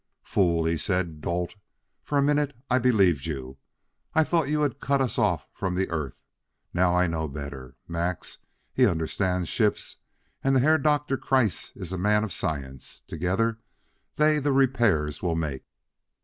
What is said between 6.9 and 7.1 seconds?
I